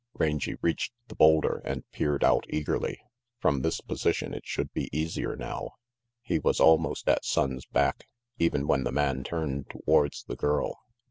Rangy 0.15 0.55
reached 0.63 0.93
the 1.09 1.15
boulder, 1.15 1.61
and 1.63 1.83
peered 1.91 2.23
out 2.23 2.45
eagerly. 2.49 2.97
From 3.37 3.61
this 3.61 3.81
position 3.81 4.33
it 4.33 4.47
should 4.47 4.73
be 4.73 4.89
easier 4.91 5.35
now. 5.35 5.75
He 6.23 6.39
was 6.39 6.59
almost 6.59 7.07
at 7.07 7.23
Sonnes' 7.23 7.69
back, 7.71 8.05
even 8.39 8.65
when 8.65 8.83
the 8.83 8.91
man 8.91 9.23
turned 9.23 9.69
towards 9.69 10.23
the 10.23 10.35
girl. 10.35 10.79